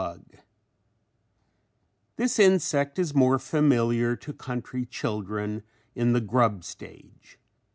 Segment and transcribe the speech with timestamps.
[2.15, 5.61] ]This insect is more familiar to country children
[5.93, 7.37] in the grub stage.